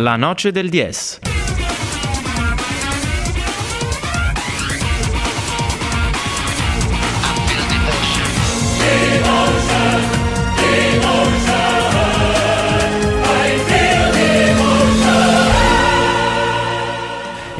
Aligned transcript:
La 0.00 0.16
noce 0.16 0.50
del 0.50 0.70
DS. 0.70 1.29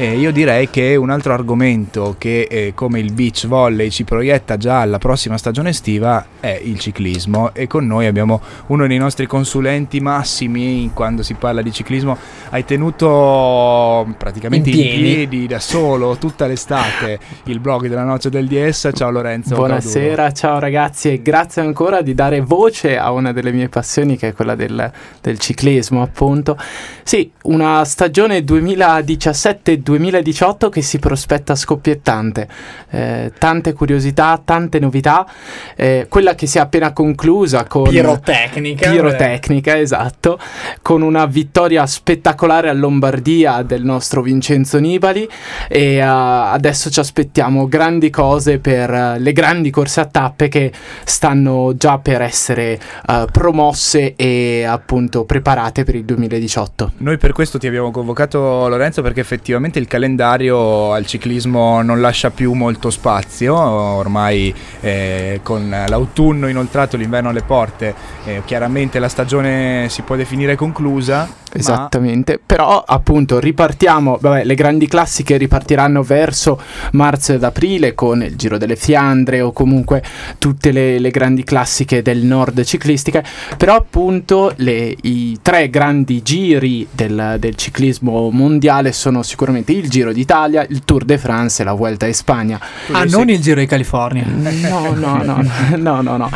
Eh, 0.01 0.17
io 0.17 0.31
direi 0.31 0.67
che 0.71 0.95
un 0.95 1.11
altro 1.11 1.31
argomento 1.31 2.15
che 2.17 2.47
eh, 2.49 2.71
come 2.73 2.99
il 2.99 3.13
beach 3.13 3.45
volley 3.45 3.91
ci 3.91 4.03
proietta 4.03 4.57
già 4.57 4.81
alla 4.81 4.97
prossima 4.97 5.37
stagione 5.37 5.69
estiva 5.69 6.25
è 6.39 6.59
il 6.63 6.79
ciclismo 6.79 7.53
e 7.53 7.67
con 7.67 7.85
noi 7.85 8.07
abbiamo 8.07 8.41
uno 8.67 8.87
dei 8.87 8.97
nostri 8.97 9.27
consulenti 9.27 9.99
massimi 9.99 10.89
quando 10.91 11.21
si 11.21 11.35
parla 11.35 11.61
di 11.61 11.71
ciclismo. 11.71 12.17
Hai 12.49 12.65
tenuto 12.65 14.11
praticamente 14.17 14.71
in 14.71 14.75
piedi, 14.75 14.97
in 14.97 15.03
piedi 15.03 15.45
da 15.45 15.59
solo 15.59 16.17
tutta 16.17 16.47
l'estate 16.47 17.19
il 17.43 17.59
blog 17.59 17.87
della 17.87 18.03
Noce 18.03 18.31
del 18.31 18.47
DS. 18.47 18.89
Ciao 18.95 19.11
Lorenzo. 19.11 19.53
Buonasera, 19.53 20.15
Cauduro. 20.15 20.35
ciao 20.35 20.57
ragazzi 20.57 21.11
e 21.11 21.21
grazie 21.21 21.61
ancora 21.61 22.01
di 22.01 22.15
dare 22.15 22.41
voce 22.41 22.97
a 22.97 23.11
una 23.11 23.31
delle 23.33 23.51
mie 23.51 23.69
passioni 23.69 24.17
che 24.17 24.29
è 24.29 24.33
quella 24.33 24.55
del, 24.55 24.91
del 25.21 25.37
ciclismo 25.37 26.01
appunto. 26.01 26.57
Sì, 27.03 27.31
una 27.43 27.85
stagione 27.85 28.39
2017-2018 28.39 29.90
2018 29.91 30.69
che 30.69 30.81
si 30.81 30.99
prospetta 30.99 31.53
scoppiettante, 31.53 32.47
eh, 32.91 33.33
tante 33.37 33.73
curiosità, 33.73 34.41
tante 34.43 34.79
novità, 34.79 35.27
eh, 35.75 36.05
quella 36.07 36.33
che 36.33 36.47
si 36.47 36.57
è 36.57 36.61
appena 36.61 36.93
conclusa 36.93 37.65
con 37.65 37.83
pirotecnica, 37.83 38.89
pirotecnica 38.89 39.77
esatto, 39.77 40.39
con 40.81 41.01
una 41.01 41.25
vittoria 41.25 41.85
spettacolare 41.85 42.69
a 42.69 42.73
Lombardia 42.73 43.63
del 43.63 43.83
nostro 43.83 44.21
Vincenzo 44.21 44.79
Nibali. 44.79 45.27
E 45.67 46.01
uh, 46.01 46.05
adesso 46.05 46.89
ci 46.89 46.99
aspettiamo 46.99 47.67
grandi 47.67 48.09
cose 48.09 48.59
per 48.59 48.89
uh, 48.89 49.21
le 49.21 49.33
grandi 49.33 49.69
corse 49.71 49.99
a 49.99 50.05
tappe 50.05 50.47
che 50.47 50.71
stanno 51.03 51.73
già 51.75 51.97
per 51.97 52.21
essere 52.21 52.79
uh, 53.07 53.25
promosse 53.29 54.15
e 54.15 54.63
appunto 54.63 55.25
preparate 55.25 55.83
per 55.83 55.95
il 55.95 56.05
2018. 56.05 56.93
Noi 56.97 57.17
per 57.17 57.33
questo 57.33 57.57
ti 57.57 57.67
abbiamo 57.67 57.91
convocato 57.91 58.67
Lorenzo 58.69 59.01
perché 59.01 59.19
effettivamente 59.19 59.79
il 59.81 59.87
calendario 59.87 60.93
al 60.93 61.05
ciclismo 61.05 61.81
non 61.81 61.99
lascia 61.99 62.29
più 62.29 62.53
molto 62.53 62.89
spazio, 62.89 63.55
ormai 63.55 64.53
eh, 64.79 65.41
con 65.43 65.69
l'autunno 65.69 66.47
inoltrato, 66.47 66.95
l'inverno 66.95 67.29
alle 67.29 67.41
porte, 67.41 67.93
eh, 68.25 68.41
chiaramente 68.45 68.99
la 68.99 69.09
stagione 69.09 69.87
si 69.89 70.03
può 70.03 70.15
definire 70.15 70.55
conclusa. 70.55 71.40
Esattamente, 71.53 72.33
ma... 72.33 72.39
però 72.45 72.83
appunto 72.85 73.39
ripartiamo, 73.39 74.17
vabbè, 74.19 74.45
le 74.45 74.55
grandi 74.55 74.87
classiche 74.87 75.37
ripartiranno 75.37 76.01
verso 76.01 76.59
marzo 76.93 77.33
ed 77.33 77.43
aprile 77.43 77.93
con 77.93 78.23
il 78.23 78.35
Giro 78.35 78.57
delle 78.57 78.75
Fiandre 78.75 79.41
o 79.41 79.51
comunque 79.51 80.01
tutte 80.37 80.71
le, 80.71 80.99
le 80.99 81.09
grandi 81.09 81.43
classiche 81.43 82.01
del 82.01 82.23
nord 82.23 82.63
ciclistiche, 82.63 83.23
però 83.57 83.75
appunto 83.75 84.53
le, 84.57 84.95
i 85.01 85.39
tre 85.41 85.69
grandi 85.69 86.21
giri 86.21 86.87
del, 86.89 87.35
del 87.39 87.55
ciclismo 87.55 88.29
mondiale 88.31 88.91
sono 88.91 89.23
sicuramente 89.23 89.71
il 89.71 89.89
Giro 89.89 90.13
d'Italia, 90.13 90.65
il 90.69 90.83
Tour 90.85 91.03
de 91.03 91.17
France 91.17 91.61
e 91.61 91.65
la 91.65 91.73
Vuelta 91.73 92.05
in 92.05 92.13
Spagna. 92.13 92.59
Ah, 92.91 93.03
non 93.03 93.29
il 93.29 93.39
Giro 93.41 93.59
di 93.59 93.65
California. 93.65 94.23
No, 94.25 94.93
no, 94.93 95.21
no, 95.23 95.43
no, 95.75 96.01
no, 96.01 96.17
no. 96.17 96.29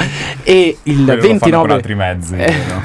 E 0.44 0.78
il 0.84 1.04
Quello 1.06 1.22
29 1.22 1.74
altri 1.74 1.96
mezzi, 1.96 2.36
eh. 2.36 2.54
no? 2.68 2.82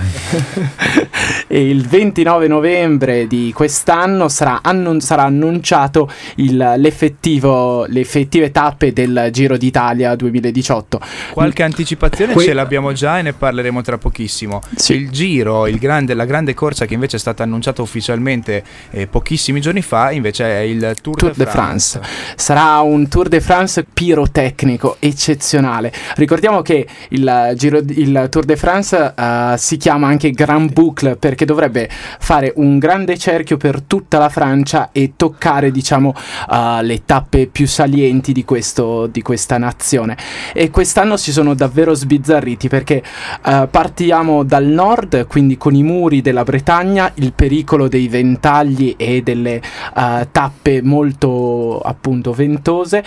e 1.46 1.68
il 1.68 1.86
29 1.86 2.19
novembre 2.24 3.26
di 3.26 3.52
quest'anno 3.54 4.28
sarà, 4.28 4.60
annun- 4.62 5.00
sarà 5.00 5.24
annunciato 5.24 6.10
il, 6.36 6.74
l'effettivo, 6.76 7.84
le 7.86 8.00
effettive 8.00 8.50
tappe 8.50 8.92
del 8.92 9.28
Giro 9.32 9.56
d'Italia 9.56 10.14
2018. 10.14 11.00
Qualche 11.32 11.62
anticipazione 11.62 12.32
que- 12.32 12.44
ce 12.44 12.52
l'abbiamo 12.52 12.92
già 12.92 13.18
e 13.18 13.22
ne 13.22 13.32
parleremo 13.32 13.82
tra 13.82 13.98
pochissimo. 13.98 14.62
Sì. 14.74 14.94
Il 14.94 15.10
Giro, 15.10 15.66
il 15.66 15.78
grande, 15.78 16.14
la 16.14 16.24
grande 16.24 16.54
corsa 16.54 16.86
che 16.86 16.94
invece 16.94 17.16
è 17.16 17.20
stata 17.20 17.42
annunciata 17.42 17.82
ufficialmente 17.82 18.62
eh, 18.90 19.06
pochissimi 19.06 19.60
giorni 19.60 19.82
fa, 19.82 20.10
invece 20.10 20.44
è 20.44 20.60
il 20.60 20.94
Tour, 21.00 21.16
Tour 21.16 21.32
de, 21.32 21.44
de 21.44 21.50
France. 21.50 21.70
France. 21.70 22.00
Sarà 22.36 22.80
un 22.80 23.08
Tour 23.08 23.28
de 23.28 23.40
France 23.40 23.84
pirotecnico 23.84 24.96
eccezionale. 24.98 25.92
Ricordiamo 26.16 26.62
che 26.62 26.86
il, 27.10 27.52
Giro, 27.54 27.78
il 27.78 28.26
Tour 28.30 28.44
de 28.44 28.56
France 28.56 29.14
uh, 29.16 29.56
si 29.56 29.76
chiama 29.76 30.08
anche 30.08 30.30
Grand 30.30 30.72
Boucle 30.72 31.16
perché 31.16 31.44
dovrebbe 31.44 31.88
fare 32.18 32.52
un 32.56 32.78
grande 32.78 33.18
cerchio 33.18 33.56
per 33.56 33.82
tutta 33.82 34.18
la 34.18 34.28
Francia 34.28 34.90
e 34.92 35.12
toccare, 35.16 35.70
diciamo, 35.70 36.14
uh, 36.48 36.82
le 36.82 37.04
tappe 37.04 37.46
più 37.46 37.66
salienti 37.66 38.32
di, 38.32 38.44
questo, 38.44 39.06
di, 39.06 39.22
questa 39.22 39.58
nazione. 39.58 40.16
E 40.52 40.70
quest'anno 40.70 41.16
si 41.16 41.32
sono 41.32 41.54
davvero 41.54 41.94
sbizzarriti 41.94 42.68
perché 42.68 43.02
uh, 43.44 43.68
partiamo 43.68 44.42
dal 44.42 44.66
nord, 44.66 45.26
quindi 45.26 45.56
con 45.56 45.74
i 45.74 45.82
muri 45.82 46.20
della 46.20 46.44
Bretagna, 46.44 47.10
il 47.14 47.32
pericolo 47.32 47.88
dei 47.88 48.08
ventagli 48.08 48.94
e 48.96 49.22
delle 49.22 49.60
uh, 49.94 50.26
tappe 50.30 50.82
molto 50.82 51.80
appunto 51.80 52.32
ventose, 52.32 53.04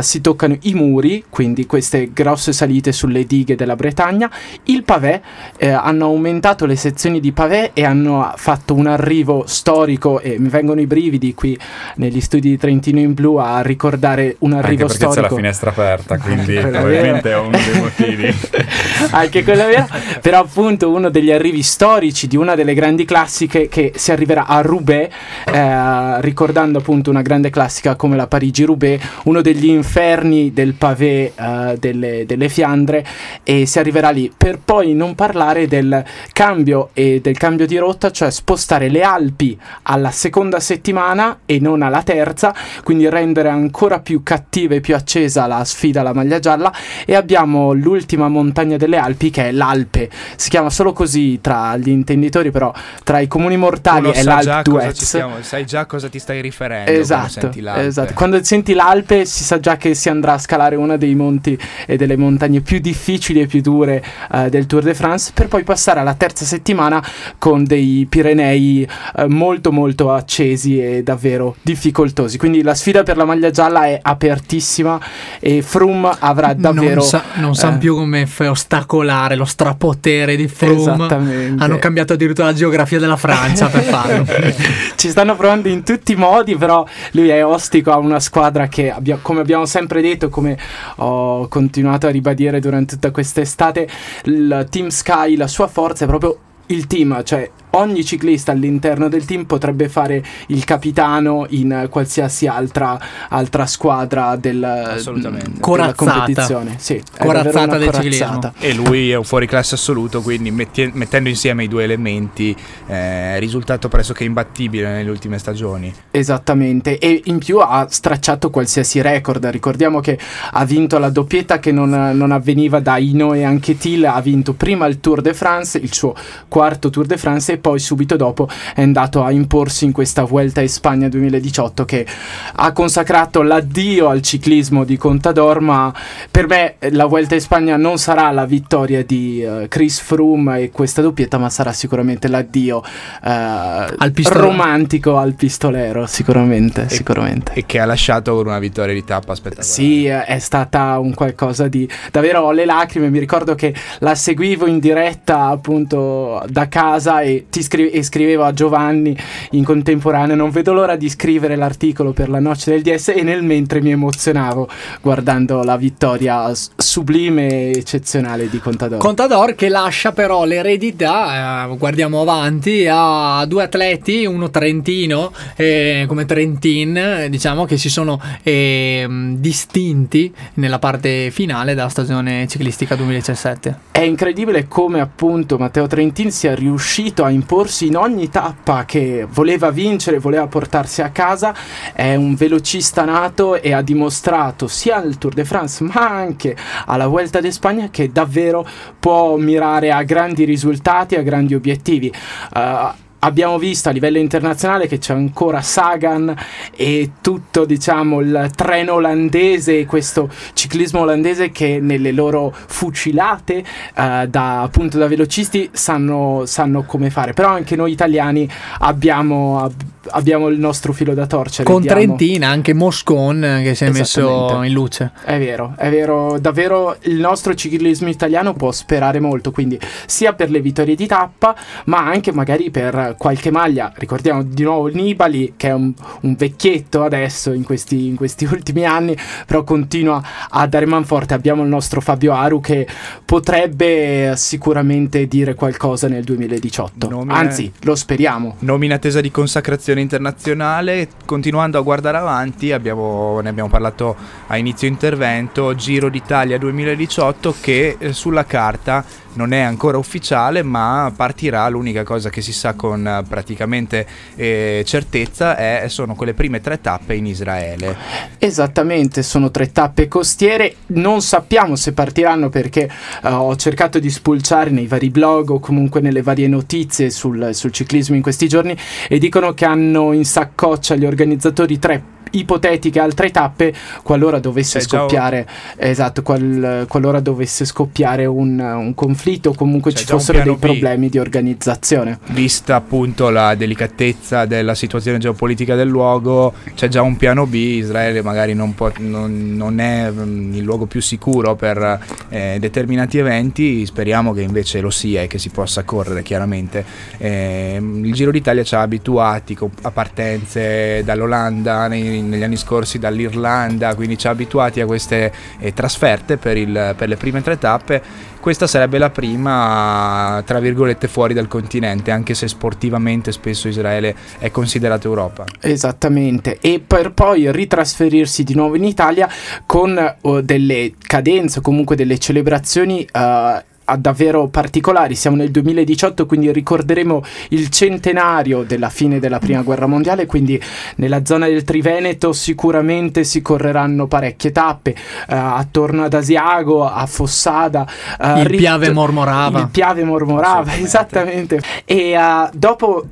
si 0.00 0.20
toccano 0.20 0.56
i 0.62 0.74
muri, 0.74 1.24
quindi 1.28 1.66
queste 1.66 2.10
grosse 2.12 2.52
salite 2.52 2.92
sulle 2.92 3.24
dighe 3.24 3.54
della 3.54 3.76
Bretagna, 3.76 4.30
il 4.64 4.82
pavé, 4.84 5.22
eh, 5.58 5.70
hanno 5.70 6.06
aumentato 6.06 6.66
le 6.66 6.76
sezioni 6.76 7.20
di 7.20 7.32
pavé 7.32 7.70
e 7.72 7.84
hanno 7.84 8.29
fatto 8.36 8.74
un 8.74 8.86
arrivo 8.86 9.44
storico 9.46 10.20
e 10.20 10.38
mi 10.38 10.48
vengono 10.48 10.80
i 10.80 10.86
brividi 10.86 11.34
qui 11.34 11.58
negli 11.96 12.20
studi 12.20 12.50
di 12.50 12.56
Trentino 12.56 12.98
in 12.98 13.14
blu 13.14 13.36
a 13.36 13.60
ricordare 13.62 14.36
un 14.40 14.52
arrivo 14.52 14.82
Anche 14.82 14.94
storico. 14.94 15.14
c'è 15.14 15.28
la 15.28 15.34
finestra 15.34 15.70
aperta, 15.70 16.18
quindi 16.18 16.54
probabilmente 16.60 17.30
è 17.30 17.36
uno 17.36 17.50
dei 17.50 17.80
motivi. 17.80 18.34
Anche 19.10 19.44
quello 19.44 19.66
vero, 19.66 19.86
però 20.20 20.40
appunto 20.40 20.90
uno 20.90 21.08
degli 21.10 21.30
arrivi 21.30 21.62
storici 21.62 22.26
di 22.26 22.36
una 22.36 22.54
delle 22.54 22.74
grandi 22.74 23.04
classiche 23.04 23.68
che 23.68 23.92
si 23.96 24.12
arriverà 24.12 24.46
a 24.46 24.60
Roubaix, 24.60 25.10
eh, 25.44 26.20
ricordando 26.20 26.78
appunto 26.78 27.10
una 27.10 27.22
grande 27.22 27.50
classica 27.50 27.94
come 27.96 28.16
la 28.16 28.26
Parigi-Roubaix, 28.26 29.00
uno 29.24 29.40
degli 29.40 29.68
inferni 29.68 30.52
del 30.52 30.74
pavé 30.74 31.32
eh, 31.34 31.76
delle, 31.78 32.24
delle 32.26 32.48
Fiandre 32.48 33.04
e 33.42 33.66
si 33.66 33.78
arriverà 33.78 34.10
lì 34.10 34.30
per 34.36 34.58
poi 34.64 34.94
non 34.94 35.14
parlare 35.14 35.66
del 35.66 36.04
cambio 36.32 36.90
e 36.92 37.20
del 37.20 37.36
cambio 37.36 37.66
di 37.66 37.76
rotta, 37.76 38.10
cioè 38.20 38.30
spostare 38.30 38.90
le 38.90 39.00
Alpi 39.00 39.58
alla 39.84 40.10
seconda 40.10 40.60
settimana 40.60 41.38
e 41.46 41.58
non 41.58 41.80
alla 41.80 42.02
terza, 42.02 42.54
quindi 42.84 43.08
rendere 43.08 43.48
ancora 43.48 44.00
più 44.00 44.22
cattiva 44.22 44.74
e 44.74 44.80
più 44.80 44.94
accesa 44.94 45.46
la 45.46 45.64
sfida 45.64 46.00
alla 46.00 46.12
maglia 46.12 46.38
gialla 46.38 46.70
e 47.06 47.14
abbiamo 47.14 47.72
l'ultima 47.72 48.28
montagna 48.28 48.76
delle 48.76 48.98
Alpi 48.98 49.30
che 49.30 49.48
è 49.48 49.52
l'Alpe, 49.52 50.10
si 50.36 50.50
chiama 50.50 50.68
solo 50.68 50.92
così 50.92 51.38
tra 51.40 51.78
gli 51.78 51.88
intenditori, 51.88 52.50
però 52.50 52.70
tra 53.04 53.20
i 53.20 53.26
comuni 53.26 53.56
mortali 53.56 54.08
Uno 54.08 54.12
è 54.12 54.22
l'Alpe 54.22 54.62
d'Huez. 54.64 55.40
Sai 55.40 55.64
già 55.64 55.86
cosa 55.86 56.10
ti 56.10 56.18
stai 56.18 56.42
riferendo 56.42 56.90
esatto, 56.90 57.48
quando 57.48 57.52
senti 57.52 57.86
esatto. 57.86 58.12
Quando 58.12 58.44
senti 58.44 58.74
l'Alpe 58.74 59.24
si 59.24 59.44
sa 59.44 59.58
già 59.60 59.78
che 59.78 59.94
si 59.94 60.10
andrà 60.10 60.34
a 60.34 60.38
scalare 60.38 60.76
una 60.76 60.98
dei 60.98 61.14
monti 61.14 61.58
e 61.86 61.96
delle 61.96 62.18
montagne 62.18 62.60
più 62.60 62.80
difficili 62.80 63.40
e 63.40 63.46
più 63.46 63.62
dure 63.62 64.04
uh, 64.30 64.50
del 64.50 64.66
Tour 64.66 64.82
de 64.82 64.92
France 64.92 65.30
per 65.32 65.48
poi 65.48 65.64
passare 65.64 66.00
alla 66.00 66.14
terza 66.14 66.44
settimana 66.44 67.02
con 67.38 67.64
dei 67.64 68.06
Pirenei 68.10 68.86
uh, 69.14 69.26
molto 69.28 69.72
molto 69.72 70.12
accesi 70.12 70.78
e 70.78 71.02
davvero 71.02 71.56
difficoltosi. 71.62 72.36
Quindi 72.36 72.62
la 72.62 72.74
sfida 72.74 73.02
per 73.02 73.16
la 73.16 73.24
maglia 73.24 73.50
gialla 73.50 73.86
è 73.86 73.98
apertissima 74.02 75.00
e 75.38 75.62
Froome 75.62 76.10
avrà 76.18 76.52
davvero... 76.52 76.96
Non, 76.96 77.04
sa, 77.04 77.22
non 77.36 77.54
sanno 77.54 77.76
eh, 77.76 77.78
più 77.78 77.94
come 77.94 78.28
ostacolare 78.38 79.36
lo 79.36 79.46
strapotere 79.46 80.36
di 80.36 80.48
Froome. 80.48 81.54
Hanno 81.56 81.78
cambiato 81.78 82.12
addirittura 82.12 82.48
la 82.48 82.54
geografia 82.54 82.98
della 82.98 83.16
Francia 83.16 83.68
per 83.68 83.82
farlo. 83.82 84.26
Ci 84.96 85.08
stanno 85.08 85.36
provando 85.36 85.68
in 85.68 85.82
tutti 85.82 86.12
i 86.12 86.16
modi, 86.16 86.56
però 86.56 86.84
lui 87.12 87.28
è 87.28 87.44
ostico 87.44 87.92
a 87.92 87.98
una 87.98 88.20
squadra 88.20 88.66
che, 88.66 88.90
abbia, 88.90 89.18
come 89.22 89.40
abbiamo 89.40 89.64
sempre 89.64 90.02
detto, 90.02 90.28
come 90.28 90.58
ho 90.96 91.48
continuato 91.48 92.06
a 92.06 92.10
ribadire 92.10 92.60
durante 92.60 92.94
tutta 92.94 93.12
quest'estate, 93.12 93.88
il 94.24 94.66
Team 94.68 94.88
Sky, 94.88 95.36
la 95.36 95.46
sua 95.46 95.68
forza 95.68 96.04
è 96.04 96.08
proprio 96.08 96.36
il 96.66 96.86
team, 96.86 97.22
cioè 97.24 97.48
ogni 97.70 98.04
ciclista 98.04 98.52
all'interno 98.52 99.08
del 99.08 99.24
team 99.24 99.44
potrebbe 99.44 99.88
fare 99.88 100.22
il 100.48 100.64
capitano 100.64 101.46
in 101.50 101.86
qualsiasi 101.90 102.46
altra, 102.46 102.98
altra 103.28 103.66
squadra 103.66 104.36
del, 104.36 104.58
della 104.58 105.94
competizione. 105.94 106.74
Sì, 106.78 107.02
corazzata 107.18 107.78
del 107.78 107.92
ciclismo. 107.92 108.52
E 108.58 108.72
lui 108.74 109.10
è 109.10 109.16
un 109.16 109.24
fuoriclasse 109.24 109.74
assoluto, 109.74 110.20
quindi 110.20 110.50
metti- 110.50 110.90
mettendo 110.92 111.28
insieme 111.28 111.64
i 111.64 111.68
due 111.68 111.84
elementi 111.84 112.54
eh, 112.86 113.36
è 113.36 113.38
risultato 113.38 113.88
pressoché 113.88 114.24
imbattibile 114.24 114.90
nelle 114.90 115.10
ultime 115.10 115.38
stagioni. 115.38 115.92
Esattamente, 116.10 116.98
e 116.98 117.22
in 117.24 117.38
più 117.38 117.58
ha 117.58 117.86
stracciato 117.88 118.50
qualsiasi 118.50 119.00
record. 119.00 119.44
Ricordiamo 119.46 120.00
che 120.00 120.18
ha 120.52 120.64
vinto 120.64 120.98
la 120.98 121.10
doppietta 121.10 121.58
che 121.58 121.72
non, 121.72 121.90
non 121.90 122.32
avveniva 122.32 122.80
da 122.80 122.98
Ino 122.98 123.34
e 123.34 123.44
anche 123.44 123.76
Til, 123.76 124.04
ha 124.06 124.20
vinto 124.20 124.54
prima 124.54 124.86
il 124.86 125.00
Tour 125.00 125.20
de 125.20 125.34
France, 125.34 125.78
il 125.78 125.92
suo 125.92 126.14
quarto 126.48 126.90
Tour 126.90 127.06
de 127.06 127.16
France, 127.16 127.52
e 127.52 127.58
poi 127.60 127.78
subito 127.78 128.16
dopo 128.16 128.48
è 128.74 128.82
andato 128.82 129.22
a 129.22 129.30
imporsi 129.30 129.84
in 129.84 129.92
questa 129.92 130.24
Vuelta 130.24 130.60
a 130.60 130.66
Spagna 130.66 131.08
2018 131.08 131.84
che 131.84 132.06
ha 132.54 132.72
consacrato 132.72 133.42
l'addio 133.42 134.08
al 134.08 134.22
ciclismo 134.22 134.84
di 134.84 134.96
Contador, 134.96 135.60
ma 135.60 135.92
per 136.30 136.46
me 136.46 136.76
la 136.90 137.06
Vuelta 137.06 137.36
a 137.36 137.40
Spagna 137.40 137.76
non 137.76 137.98
sarà 137.98 138.30
la 138.30 138.46
vittoria 138.46 139.04
di 139.04 139.44
uh, 139.44 139.68
Chris 139.68 140.00
Froome 140.00 140.60
e 140.60 140.70
questa 140.70 141.02
doppietta, 141.02 141.38
ma 141.38 141.50
sarà 141.50 141.72
sicuramente 141.72 142.28
l'addio 142.28 142.78
uh, 142.78 142.84
al 143.22 144.12
romantico 144.30 145.16
al 145.16 145.34
pistolero, 145.34 146.06
sicuramente, 146.06 146.84
e, 146.84 146.88
sicuramente. 146.88 147.52
E 147.54 147.66
che 147.66 147.78
ha 147.78 147.84
lasciato 147.84 148.34
con 148.34 148.46
una 148.46 148.58
vittoria 148.58 148.94
di 148.94 149.04
tappa 149.04 149.34
spettacolare. 149.34 149.72
Sì, 149.72 150.06
è 150.06 150.38
stata 150.38 150.98
un 150.98 151.14
qualcosa 151.14 151.68
di 151.68 151.88
davvero 152.10 152.40
ho 152.40 152.52
le 152.52 152.64
lacrime, 152.64 153.10
mi 153.10 153.18
ricordo 153.18 153.54
che 153.54 153.74
la 153.98 154.14
seguivo 154.14 154.66
in 154.66 154.78
diretta 154.78 155.46
appunto 155.46 156.42
da 156.48 156.68
casa 156.68 157.20
e, 157.20 157.46
scrive, 157.62 157.90
e 157.90 158.02
scrivevo 158.02 158.44
a 158.44 158.52
Giovanni 158.52 159.16
in 159.52 159.64
contemporanea, 159.64 160.34
non 160.34 160.50
vedo 160.50 160.72
l'ora 160.72 160.96
di 160.96 161.08
scrivere 161.08 161.56
l'articolo 161.56 162.12
per 162.12 162.28
la 162.28 162.40
noce 162.40 162.70
del 162.70 162.82
DS 162.82 163.08
e 163.08 163.22
nel 163.22 163.42
mentre 163.42 163.80
mi 163.80 163.90
emozionavo 163.90 164.68
guardando 165.00 165.62
la 165.62 165.76
vittoria 165.76 166.52
sublime 166.76 167.48
e 167.48 167.78
eccezionale 167.78 168.48
di 168.48 168.58
Contador. 168.58 168.98
Contador 168.98 169.54
che 169.54 169.68
lascia 169.68 170.12
però 170.12 170.44
l'eredità, 170.44 171.66
eh, 171.68 171.76
guardiamo 171.76 172.20
avanti, 172.20 172.86
a 172.88 173.44
due 173.46 173.64
atleti, 173.64 174.24
uno 174.24 174.50
trentino 174.50 175.32
eh, 175.56 176.04
come 176.06 176.24
Trentin, 176.24 177.26
diciamo 177.28 177.64
che 177.64 177.76
si 177.76 177.88
sono 177.88 178.20
eh, 178.42 179.06
distinti 179.36 180.32
nella 180.54 180.78
parte 180.78 181.30
finale 181.30 181.74
della 181.74 181.88
stagione 181.88 182.46
ciclistica 182.46 182.94
2017. 182.94 183.78
È 183.92 184.00
incredibile 184.00 184.68
come 184.68 185.00
appunto 185.00 185.58
Matteo 185.58 185.86
Trentin 185.86 186.30
sia 186.30 186.54
riuscito 186.54 187.24
a 187.24 187.30
imporsi 187.40 187.86
in 187.86 187.96
ogni 187.96 188.28
tappa 188.28 188.84
che 188.84 189.26
voleva 189.28 189.70
vincere, 189.70 190.18
voleva 190.18 190.46
portarsi 190.46 191.00
a 191.00 191.08
casa, 191.08 191.54
è 191.94 192.14
un 192.14 192.34
velocista 192.34 193.04
nato 193.04 193.60
e 193.60 193.72
ha 193.72 193.80
dimostrato 193.80 194.68
sia 194.68 194.96
al 194.96 195.16
Tour 195.16 195.32
de 195.32 195.44
France 195.44 195.82
ma 195.82 196.08
anche 196.08 196.54
alla 196.84 197.06
Vuelta 197.06 197.40
d'Espagna 197.40 197.88
che 197.90 198.12
davvero 198.12 198.66
può 198.98 199.36
mirare 199.36 199.90
a 199.90 200.02
grandi 200.02 200.44
risultati, 200.44 201.14
a 201.14 201.22
grandi 201.22 201.54
obiettivi. 201.54 202.12
Uh, 202.54 203.08
abbiamo 203.20 203.58
visto 203.58 203.88
a 203.88 203.92
livello 203.92 204.18
internazionale 204.18 204.86
che 204.86 204.98
c'è 204.98 205.14
ancora 205.14 205.62
Sagan 205.62 206.34
e 206.76 207.12
tutto 207.20 207.64
diciamo 207.64 208.20
il 208.20 208.50
treno 208.54 208.94
olandese 208.94 209.86
questo 209.86 210.30
ciclismo 210.52 211.00
olandese 211.00 211.50
che 211.50 211.78
nelle 211.80 212.12
loro 212.12 212.52
fucilate 212.54 213.64
uh, 213.94 214.26
da 214.26 214.62
appunto 214.62 214.98
da 214.98 215.06
velocisti 215.06 215.68
sanno, 215.72 216.44
sanno, 216.46 216.82
come 216.84 217.10
fare. 217.10 217.32
Però 217.32 217.48
anche 217.48 217.76
noi 217.76 217.92
italiani 217.92 218.48
abbiamo, 218.78 219.60
ab- 219.62 219.99
abbiamo 220.10 220.48
il 220.48 220.58
nostro 220.58 220.92
filo 220.92 221.14
da 221.14 221.26
torcere 221.26 221.64
con 221.64 221.82
diamo. 221.82 222.00
Trentina 222.00 222.48
anche 222.48 222.74
Moscon 222.74 223.60
che 223.62 223.74
si 223.74 223.84
è 223.84 223.90
messo 223.90 224.62
in 224.62 224.72
luce 224.72 225.12
è 225.24 225.38
vero 225.38 225.74
è 225.76 225.90
vero 225.90 226.38
davvero 226.38 226.96
il 227.02 227.18
nostro 227.18 227.54
ciclismo 227.54 228.08
italiano 228.08 228.54
può 228.54 228.72
sperare 228.72 229.20
molto 229.20 229.50
quindi 229.50 229.78
sia 230.06 230.32
per 230.32 230.50
le 230.50 230.60
vittorie 230.60 230.94
di 230.94 231.06
tappa 231.06 231.54
ma 231.84 232.06
anche 232.06 232.32
magari 232.32 232.70
per 232.70 233.14
qualche 233.16 233.50
maglia, 233.50 233.92
ricordiamo 233.96 234.42
di 234.42 234.62
nuovo 234.62 234.88
Nibali 234.88 235.54
che 235.56 235.68
è 235.68 235.72
un, 235.72 235.92
un 236.22 236.34
vecchietto 236.34 237.02
adesso 237.02 237.52
in 237.52 237.64
questi, 237.64 238.06
in 238.06 238.16
questi, 238.16 238.44
ultimi 238.50 238.84
anni, 238.84 239.16
però 239.46 239.62
continua 239.64 240.22
a 240.48 240.66
dare 240.66 240.86
manforte. 240.86 241.34
Abbiamo 241.34 241.62
il 241.62 241.68
nostro 241.68 242.00
Fabio 242.00 242.32
Aru 242.32 242.60
che 242.60 242.86
potrebbe 243.24 244.34
sicuramente 244.36 245.26
dire 245.26 245.54
qualcosa 245.54 246.08
nel 246.08 246.24
2018, 246.24 247.08
Nomina, 247.08 247.34
anzi 247.34 247.72
lo 247.82 247.94
speriamo. 247.94 248.56
Nomina 248.60 248.94
attesa 248.96 249.20
di 249.20 249.30
consacrazione 249.30 249.99
internazionale, 250.00 251.08
continuando 251.24 251.78
a 251.78 251.82
guardare 251.82 252.18
avanti, 252.18 252.72
abbiamo, 252.72 253.40
ne 253.40 253.48
abbiamo 253.48 253.68
parlato 253.68 254.16
a 254.46 254.56
inizio 254.56 254.88
intervento, 254.88 255.74
Giro 255.74 256.08
d'Italia 256.08 256.58
2018 256.58 257.54
che 257.60 257.96
eh, 257.98 258.12
sulla 258.12 258.44
carta 258.44 259.04
non 259.34 259.52
è 259.52 259.60
ancora 259.60 259.98
ufficiale 259.98 260.62
ma 260.62 261.12
partirà. 261.14 261.68
L'unica 261.68 262.02
cosa 262.02 262.30
che 262.30 262.40
si 262.40 262.52
sa 262.52 262.74
con 262.74 263.06
eh, 263.06 263.22
praticamente 263.28 264.06
eh, 264.34 264.82
certezza 264.84 265.56
è, 265.56 265.84
sono 265.88 266.14
quelle 266.14 266.34
prime 266.34 266.60
tre 266.60 266.80
tappe 266.80 267.14
in 267.14 267.26
Israele. 267.26 267.96
Esattamente 268.38 269.22
sono 269.22 269.50
tre 269.50 269.70
tappe 269.72 270.08
costiere. 270.08 270.76
Non 270.86 271.22
sappiamo 271.22 271.76
se 271.76 271.92
partiranno 271.92 272.48
perché 272.48 272.90
uh, 273.22 273.28
ho 273.28 273.56
cercato 273.56 273.98
di 273.98 274.10
spulciare 274.10 274.70
nei 274.70 274.86
vari 274.86 275.10
blog 275.10 275.50
o 275.50 275.60
comunque 275.60 276.00
nelle 276.00 276.22
varie 276.22 276.48
notizie 276.48 277.10
sul, 277.10 277.50
sul 277.52 277.70
ciclismo 277.70 278.16
in 278.16 278.22
questi 278.22 278.48
giorni 278.48 278.76
e 279.08 279.18
dicono 279.18 279.52
che 279.54 279.64
hanno 279.64 279.79
in 279.80 280.24
saccoccia 280.24 280.96
gli 280.96 281.04
organizzatori 281.04 281.78
tre 281.78 282.18
ipotetiche 282.30 283.00
altre 283.00 283.30
tappe 283.30 283.72
qualora 284.02 284.38
dovesse 284.38 284.78
C'è 284.78 284.84
scoppiare 284.84 285.46
esatto 285.76 286.22
qual, 286.22 286.86
qualora 286.88 287.20
dovesse 287.20 287.64
scoppiare 287.64 288.26
un, 288.26 288.58
un 288.58 288.94
conflitto 288.94 289.50
o 289.50 289.54
comunque 289.54 289.92
C'è 289.92 289.98
ci 289.98 290.04
fossero 290.06 290.42
dei 290.42 290.54
B. 290.54 290.58
problemi 290.58 291.08
di 291.08 291.18
organizzazione. 291.18 292.18
Vista 292.28 292.76
appunto 292.76 293.30
la 293.30 293.54
delicatezza 293.54 294.46
della 294.46 294.74
situazione 294.74 295.18
geopolitica 295.18 295.74
del 295.74 295.88
luogo 295.88 296.54
c'è 296.74 296.88
già 296.88 297.02
un 297.02 297.16
piano 297.16 297.46
B. 297.46 297.54
Israele 297.54 298.22
magari 298.22 298.54
non, 298.54 298.74
può, 298.74 298.90
non, 298.98 299.56
non 299.56 299.80
è 299.80 300.10
mm, 300.10 300.54
il 300.54 300.62
luogo 300.62 300.86
più 300.86 301.00
sicuro 301.00 301.56
per 301.56 302.00
eh, 302.28 302.56
determinati 302.60 303.18
eventi. 303.18 303.84
Speriamo 303.86 304.32
che 304.32 304.42
invece 304.42 304.80
lo 304.80 304.90
sia 304.90 305.22
e 305.22 305.26
che 305.26 305.38
si 305.38 305.50
possa 305.50 305.82
correre 305.84 306.22
chiaramente. 306.22 306.84
Eh, 307.18 307.78
il 307.80 308.12
Giro 308.12 308.30
d'Italia 308.30 308.62
ci 308.62 308.74
ha 308.74 308.82
abituati 308.82 309.54
a 309.82 309.90
partenze 309.90 311.02
dall'Olanda 311.04 311.86
nei 311.86 312.22
negli 312.22 312.42
anni 312.42 312.56
scorsi 312.56 312.98
dall'Irlanda, 312.98 313.94
quindi 313.94 314.16
ci 314.16 314.26
ha 314.26 314.30
abituati 314.30 314.80
a 314.80 314.86
queste 314.86 315.32
eh, 315.58 315.72
trasferte 315.72 316.36
per, 316.36 316.56
il, 316.56 316.94
per 316.96 317.08
le 317.08 317.16
prime 317.16 317.42
tre 317.42 317.58
tappe. 317.58 318.28
Questa 318.40 318.66
sarebbe 318.66 318.96
la 318.96 319.10
prima, 319.10 320.42
tra 320.46 320.60
virgolette, 320.60 321.08
fuori 321.08 321.34
dal 321.34 321.46
continente, 321.46 322.10
anche 322.10 322.32
se 322.32 322.48
sportivamente 322.48 323.32
spesso 323.32 323.68
Israele 323.68 324.14
è 324.38 324.50
considerato 324.50 325.08
Europa. 325.08 325.44
Esattamente, 325.60 326.56
e 326.58 326.82
per 326.84 327.12
poi 327.12 327.52
ritrasferirsi 327.52 328.42
di 328.42 328.54
nuovo 328.54 328.76
in 328.76 328.84
Italia 328.84 329.28
con 329.66 330.16
uh, 330.22 330.40
delle 330.40 330.94
cadenze, 330.98 331.60
comunque 331.60 331.96
delle 331.96 332.18
celebrazioni 332.18 333.06
uh, 333.12 333.60
davvero 333.96 334.48
particolari. 334.48 335.14
Siamo 335.14 335.36
nel 335.36 335.50
2018, 335.50 336.26
quindi 336.26 336.52
ricorderemo 336.52 337.22
il 337.50 337.68
centenario 337.68 338.62
della 338.62 338.88
fine 338.88 339.18
della 339.18 339.38
prima 339.38 339.62
guerra 339.62 339.86
mondiale. 339.86 340.26
Quindi 340.26 340.60
nella 340.96 341.24
zona 341.24 341.46
del 341.46 341.64
Triveneto 341.64 342.32
sicuramente 342.32 343.24
si 343.24 343.42
correranno 343.42 344.06
parecchie 344.06 344.52
tappe 344.52 344.90
uh, 344.90 345.34
attorno 345.34 346.04
ad 346.04 346.14
Asiago, 346.14 346.86
a 346.86 347.04
Fossada. 347.06 347.86
Uh, 348.18 348.38
il 348.38 348.46
Rit- 348.46 348.60
Piave 348.60 348.92
Mormorava. 348.92 349.60
Il 349.60 349.68
Piave 349.68 350.04
Mormorava, 350.04 350.76
esattamente. 350.78 351.60
E 351.84 352.16
uh, 352.16 352.48
dopo 352.52 353.06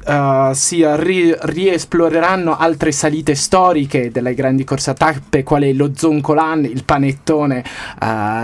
si 0.52 0.84
ri- 0.84 1.36
riesploreranno 1.38 2.56
altre 2.56 2.92
salite 2.92 3.34
storiche 3.34 4.10
delle 4.10 4.34
grandi 4.34 4.64
corse 4.64 4.90
a 4.90 4.94
tappe, 4.94 5.42
quale 5.42 5.72
lo 5.72 5.92
Zoncolan, 5.94 6.64
il 6.64 6.84
panettone 6.84 7.64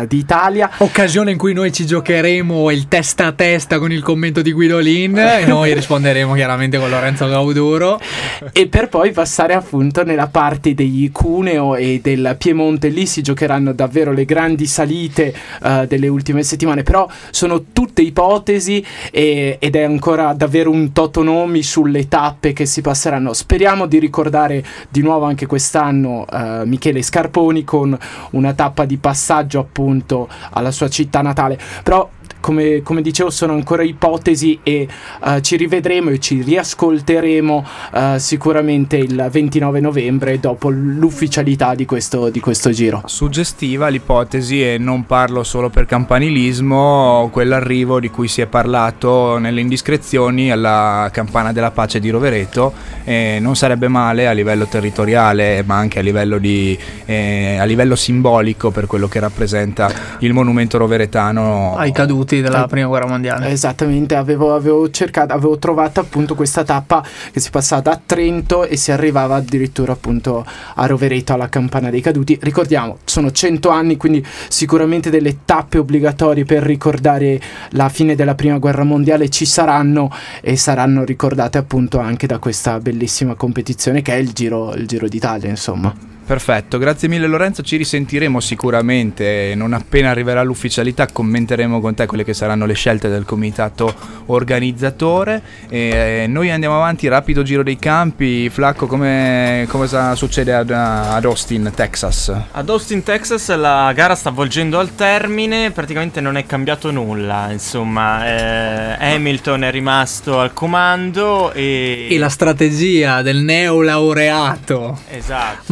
d'Italia. 0.07 0.71
Occasione 0.79 1.33
in 1.33 1.39
cui 1.39 1.53
noi 1.53 1.73
ci 1.73 1.87
giocheremo 1.87 2.24
faremo 2.25 2.71
il 2.71 2.89
testa 2.89 3.27
a 3.27 3.33
testa 3.33 3.79
con 3.79 3.93
il 3.93 4.03
commento 4.03 4.41
di 4.41 4.51
Guidolin 4.51 5.19
e 5.19 5.45
noi 5.45 5.75
risponderemo 5.75 6.33
chiaramente 6.33 6.79
con 6.79 6.89
Lorenzo 6.89 7.29
Gauduro. 7.29 8.01
e 8.51 8.67
per 8.67 8.89
poi 8.89 9.13
passare 9.13 9.53
appunto 9.53 10.05
nella 10.05 10.29
parte 10.29 10.73
degli 10.73 11.13
Cuneo 11.13 11.77
e 11.77 12.01
del 12.03 12.35
Piemonte, 12.39 12.89
lì 12.89 13.05
si 13.05 13.21
giocheranno 13.21 13.75
davvero 13.75 14.11
le 14.11 14.25
grandi 14.25 14.65
salite 14.65 15.35
uh, 15.61 15.85
delle 15.85 16.09
ultime 16.09 16.43
settimane, 16.43 16.83
però 16.83 17.07
sono 17.29 17.67
tutte 17.75 18.01
ipotesi 18.01 18.83
e, 19.11 19.59
ed 19.61 19.77
è 19.77 19.83
ancora 19.83 20.33
davvero 20.33 20.71
un 20.71 20.93
totonomi 20.93 21.63
sulle 21.63 22.09
tappe 22.09 22.55
che 22.55 22.65
si 22.65 22.81
passeranno. 22.81 23.35
Speriamo 23.35 23.85
di 23.85 23.99
ricordare 23.99 24.65
di 24.89 25.03
nuovo 25.03 25.27
anche 25.27 25.45
quest'anno 25.45 26.25
uh, 26.27 26.65
Michele 26.65 27.03
Scarponi 27.03 27.65
con 27.65 27.95
una 28.31 28.55
tappa 28.55 28.87
di 28.87 28.97
passaggio 28.97 29.59
appunto 29.59 30.27
alla 30.53 30.71
sua 30.71 30.89
città 30.89 31.21
natale, 31.21 31.59
però 31.83 32.13
come, 32.45 32.83
come, 32.83 33.01
dicevo 33.01 33.31
sono 33.31 33.55
ancora 33.55 33.83
ipotesi 33.83 34.59
e 34.63 34.87
uh, 35.23 35.41
ci 35.41 35.57
rivedremo 35.57 36.11
e 36.11 36.19
ci 36.19 36.43
riascolteremo 36.43 37.67
uh, 37.95 38.19
sicuramente 38.19 38.99
il 38.99 39.29
29 39.31 39.81
novembre 39.81 40.39
dopo 40.39 40.69
l'ufficialità 40.69 41.75
di 41.75 41.87
questo, 41.87 42.29
di 42.29 42.41
questo, 42.41 42.71
giro. 42.71 43.01
Suggestiva 43.07 43.89
l'ipotesi 43.89 44.63
e 44.63 44.77
non 44.77 45.07
parlo 45.07 45.43
solo 45.43 45.71
per 45.71 45.87
campanilismo, 45.87 47.31
quell'arrivo 47.33 47.99
di 47.99 48.11
cui 48.11 48.29
si 48.29 48.43
è 48.43 48.47
parlato 48.47 49.39
nelle 49.39 49.63
indiscrezioni 49.63 50.53
alla 50.53 51.09
campana 51.11 51.51
della 51.51 51.71
pace 51.71 51.99
di 51.99 52.11
Rovereto 52.11 52.75
eh, 53.05 53.39
non 53.41 53.57
sarebbe 53.57 53.89
male 53.89 54.27
a 54.27 54.33
livello 54.33 54.67
territoriale 54.67 55.63
ma 55.65 55.77
anche 55.77 56.01
a 56.01 56.03
livello, 56.03 56.37
di, 56.37 56.79
eh, 57.07 57.57
a 57.59 57.65
livello 57.65 57.97
simbolico 57.97 58.71
per 58.71 58.87
quello 58.87 59.09
che 59.09 59.19
rappresenta 59.19 59.91
il 60.19 60.35
monumento 60.35 60.77
roveretano 60.77 61.75
ai 61.77 61.93
caduti 61.93 62.34
caduti 62.35 62.41
della 62.41 62.65
Eh, 62.65 62.69
prima 62.69 62.87
guerra 62.87 63.07
mondiale. 63.07 63.49
Esattamente, 63.49 64.15
avevo, 64.15 64.55
avevo 64.55 64.91
cercato, 64.91 65.33
avevo 65.33 65.59
trovato 65.59 66.01
appunto 66.01 66.35
questa 66.35 66.65
tappa 66.65 67.05
che 67.31 67.41
si 67.41 67.51
passava 67.51 67.83
da 67.83 68.01
Trento 68.05 68.65
e 68.65 68.77
si 68.77 68.91
arrivava 68.93 69.37
addirittura 69.37 69.93
appunto 69.93 70.45
a 70.75 70.87
Rovereto 70.87 71.33
alla 71.33 71.49
Campana 71.49 71.91
dei 71.91 72.01
Caduti. 72.01 72.39
Ricordiamo, 72.41 72.99
sono 73.05 73.31
100 73.31 73.69
anni, 73.69 73.97
quindi 73.97 74.25
sicuramente 74.49 75.11
delle 75.11 75.45
tappe 75.45 75.79
obbligatorie 75.79 76.45
per 76.45 76.63
ricordare 76.63 77.41
la 77.71 77.89
fine 77.89 78.15
della 78.15 78.35
prima 78.35 78.59
guerra 78.59 78.85
mondiale 78.85 79.29
ci 79.29 79.45
saranno 79.45 80.11
e 80.41 80.57
saranno 80.57 81.05
ricordate 81.05 81.59
appunto 81.59 81.99
anche 81.99 82.27
da 82.27 82.39
questa 82.39 82.79
bellissima 82.79 83.35
competizione 83.35 84.03
che 84.03 84.15
è 84.15 84.17
il 84.17 84.33
Giro, 84.33 84.75
il 84.75 84.87
Giro 84.87 85.09
d'Italia, 85.09 85.49
insomma. 85.49 86.14
Perfetto, 86.27 86.79
grazie 86.79 87.09
mille 87.09 87.27
Lorenzo, 87.27 87.63
ci 87.63 87.77
risentiremo 87.77 88.41
sicuramente, 88.41 89.53
non 89.55 89.73
appena 89.73 90.11
arriverà 90.11 90.43
l'ufficialità 90.43 91.07
commenteremo 91.07 91.81
con 91.81 91.95
te 91.95 92.07
quelle 92.07 92.25
che 92.25 92.33
saranno 92.33 92.65
le 92.67 92.75
scelte 92.75 93.09
del 93.09 93.25
comitato 93.25 93.95
organizzatore 94.27 95.43
e 95.69 96.23
eh, 96.23 96.27
noi 96.27 96.51
andiamo 96.51 96.77
avanti, 96.77 97.09
rapido 97.09 97.43
giro 97.43 97.63
dei 97.63 97.79
campi, 97.79 98.49
Flacco 98.49 98.87
come 98.87 99.67
cosa 99.69 100.15
succede 100.15 100.55
ad, 100.55 100.71
ad 100.71 101.25
Austin, 101.25 101.71
Texas? 101.75 102.33
Ad 102.51 102.69
Austin, 102.69 103.03
Texas 103.03 103.55
la 103.55 103.93
gara 103.95 104.15
sta 104.15 104.31
volgendo 104.31 104.79
al 104.79 104.95
termine, 104.95 105.71
praticamente 105.73 106.21
non 106.21 106.37
è 106.37 106.47
cambiato 106.47 106.91
nulla, 106.91 107.51
insomma, 107.51 108.27
eh, 108.27 109.15
Hamilton 109.15 109.65
è 109.65 109.71
rimasto 109.71 110.41
al 110.41 110.53
comando 110.53 111.53
e... 111.53 112.09
E 112.11 112.19
la 112.19 112.29
strategia 112.31 113.21
del 113.23 113.39
neolaureato 113.39 114.99
Esatto. 115.09 115.63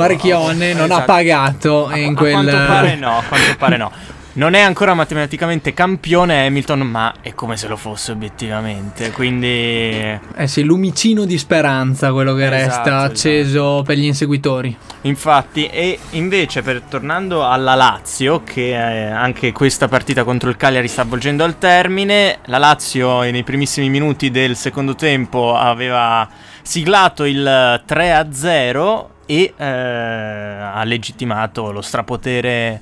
Marchione 0.45 0.73
non 0.73 0.83
ha 0.83 0.95
Esatto. 0.95 1.05
pagato 1.05 1.87
A, 1.89 1.97
in 1.99 2.13
a 2.13 2.17
quel... 2.17 2.33
quanto 2.33 2.57
pare 2.57 2.95
no, 2.97 3.19
a 3.19 3.23
quanto 3.23 3.57
pare 3.59 3.77
no. 3.77 3.93
Non 4.35 4.55
è 4.55 4.61
ancora 4.61 4.95
matematicamente 4.95 5.75
campione 5.75 6.47
Hamilton, 6.47 6.81
ma 6.81 7.13
è 7.21 7.35
come 7.35 7.59
se 7.59 7.69
lo 7.69 7.77
fosse 7.77 8.13
obiettivamente. 8.13 9.11
Quindi 9.11 9.49
Eh 9.51 10.47
sì, 10.47 10.63
lumicino 10.63 11.27
di 11.27 11.37
speranza 11.37 12.13
quello 12.13 12.33
che 12.33 12.47
Esatto, 12.47 12.65
resta 12.89 12.99
acceso 13.01 13.83
per 13.85 13.99
gli 13.99 14.05
inseguitori. 14.07 14.75
Infatti, 15.03 15.67
e 15.67 15.99
invece 16.13 16.63
per 16.63 16.81
tornando 16.89 17.47
alla 17.47 17.75
Lazio, 17.75 18.43
che 18.43 18.71
eh, 18.71 19.11
anche 19.11 19.53
questa 19.53 19.87
partita 19.89 20.25
contro 20.25 20.49
il 20.49 20.57
Cagliari 20.57 20.89
sta 20.89 21.03
avvolgendo 21.03 21.45
al 21.45 21.59
termine, 21.59 22.39
la 22.47 22.57
Lazio 22.57 23.21
nei 23.21 23.43
primissimi 23.45 23.91
minuti 23.91 24.31
del 24.31 24.57
secondo 24.57 24.95
tempo 24.95 25.55
aveva 25.55 26.27
siglato 26.63 27.25
il 27.25 27.83
3-0 27.87 29.11
e 29.27 29.55
eh, 29.57 29.65
ha 29.65 30.83
legittimato 30.85 31.71
lo 31.73 31.81
strapotere 31.81 32.81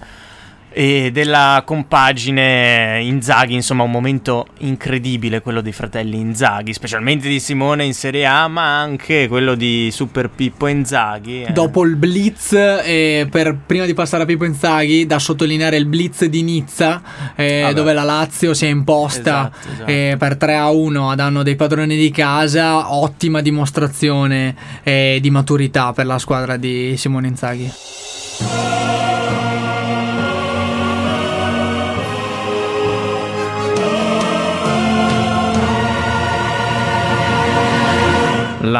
e 0.72 1.10
della 1.12 1.62
compagine 1.66 3.00
Inzaghi, 3.02 3.54
insomma 3.54 3.82
un 3.82 3.90
momento 3.90 4.46
incredibile 4.58 5.40
quello 5.40 5.60
dei 5.60 5.72
fratelli 5.72 6.18
Inzaghi, 6.18 6.72
specialmente 6.72 7.28
di 7.28 7.40
Simone 7.40 7.84
in 7.84 7.94
Serie 7.94 8.26
A, 8.26 8.46
ma 8.48 8.78
anche 8.80 9.26
quello 9.28 9.54
di 9.54 9.90
Super 9.92 10.28
Pippo 10.30 10.66
Inzaghi. 10.66 11.42
eh. 11.42 11.52
Dopo 11.52 11.84
il 11.84 11.96
blitz, 11.96 12.52
eh, 12.52 13.26
per, 13.30 13.56
prima 13.66 13.84
di 13.84 13.94
passare 13.94 14.22
a 14.22 14.26
Pippo 14.26 14.44
Inzaghi, 14.44 15.06
da 15.06 15.18
sottolineare 15.18 15.76
il 15.76 15.86
blitz 15.86 16.24
di 16.26 16.42
Nizza, 16.42 17.02
eh, 17.34 17.72
dove 17.74 17.92
la 17.92 18.04
Lazio 18.04 18.54
si 18.54 18.66
è 18.66 18.68
imposta 18.68 19.50
Esatto, 19.52 19.68
esatto. 19.72 19.90
eh, 19.90 20.16
per 20.18 20.36
3 20.36 20.54
a 20.56 20.70
1 20.70 21.10
a 21.10 21.14
danno 21.14 21.42
dei 21.42 21.56
padroni 21.56 21.96
di 21.96 22.10
casa. 22.10 22.94
Ottima 22.94 23.40
dimostrazione 23.40 24.54
eh, 24.82 25.18
di 25.20 25.30
maturità 25.30 25.92
per 25.92 26.06
la 26.06 26.18
squadra 26.18 26.56
di 26.56 26.96
Simone 26.96 27.28
Inzaghi. 27.28 27.70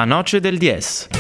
La 0.01 0.07
noce 0.07 0.41
del 0.41 0.59
DS. 0.59 1.20